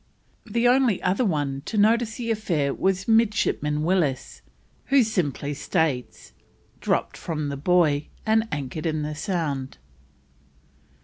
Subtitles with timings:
[0.47, 4.41] The only other one to notice the affair was Midshipman Willis,
[4.85, 6.33] who simply states,
[6.79, 9.77] "dropped from the Buoy and anchored in the Sound."